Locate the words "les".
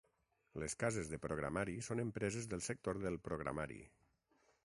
0.61-0.75